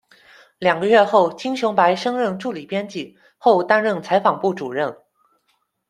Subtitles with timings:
[0.57, 4.97] 两个月后，金雄白升任助理编辑，后担任采访部主任。